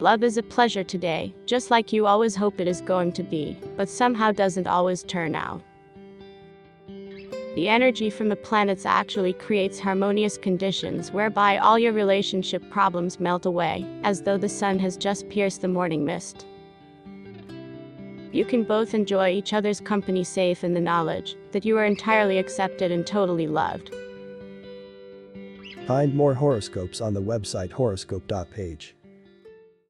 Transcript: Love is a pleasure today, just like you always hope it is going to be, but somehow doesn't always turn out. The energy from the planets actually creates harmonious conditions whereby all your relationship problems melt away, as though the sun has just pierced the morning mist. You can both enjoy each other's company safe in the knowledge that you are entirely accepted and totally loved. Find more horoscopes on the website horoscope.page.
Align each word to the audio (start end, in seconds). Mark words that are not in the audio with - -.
Love 0.00 0.22
is 0.22 0.36
a 0.36 0.42
pleasure 0.44 0.84
today, 0.84 1.34
just 1.44 1.72
like 1.72 1.92
you 1.92 2.06
always 2.06 2.36
hope 2.36 2.60
it 2.60 2.68
is 2.68 2.80
going 2.80 3.10
to 3.10 3.24
be, 3.24 3.58
but 3.76 3.88
somehow 3.88 4.30
doesn't 4.30 4.68
always 4.68 5.02
turn 5.02 5.34
out. 5.34 5.60
The 7.56 7.68
energy 7.68 8.08
from 8.08 8.28
the 8.28 8.36
planets 8.36 8.86
actually 8.86 9.32
creates 9.32 9.80
harmonious 9.80 10.38
conditions 10.38 11.10
whereby 11.10 11.58
all 11.58 11.80
your 11.80 11.92
relationship 11.92 12.62
problems 12.70 13.18
melt 13.18 13.44
away, 13.44 13.84
as 14.04 14.22
though 14.22 14.38
the 14.38 14.48
sun 14.48 14.78
has 14.78 14.96
just 14.96 15.28
pierced 15.28 15.62
the 15.62 15.68
morning 15.68 16.04
mist. 16.04 16.46
You 18.30 18.44
can 18.44 18.62
both 18.62 18.94
enjoy 18.94 19.30
each 19.30 19.52
other's 19.52 19.80
company 19.80 20.22
safe 20.22 20.62
in 20.62 20.74
the 20.74 20.80
knowledge 20.80 21.34
that 21.50 21.64
you 21.64 21.76
are 21.76 21.84
entirely 21.84 22.38
accepted 22.38 22.92
and 22.92 23.04
totally 23.04 23.48
loved. 23.48 23.92
Find 25.88 26.14
more 26.14 26.34
horoscopes 26.34 27.00
on 27.00 27.14
the 27.14 27.22
website 27.22 27.72
horoscope.page. 27.72 28.94